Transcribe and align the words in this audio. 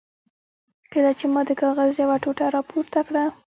کله 0.91 1.11
چې 1.19 1.25
ما 1.33 1.41
د 1.49 1.51
کاغذ 1.61 1.91
یوه 2.03 2.17
ټوټه 2.23 2.47
را 2.53 2.61
پورته 2.69 2.99
کړه. 3.07 3.23